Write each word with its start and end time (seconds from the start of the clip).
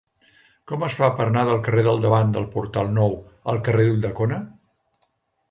Com 0.69 0.85
es 0.85 0.95
fa 1.01 1.09
per 1.19 1.27
anar 1.31 1.43
del 1.49 1.61
carrer 1.67 1.83
del 1.87 2.01
Davant 2.05 2.33
del 2.39 2.47
Portal 2.57 2.91
Nou 2.97 3.15
al 3.55 3.61
carrer 3.69 3.87
d'Ulldecona? 3.91 4.43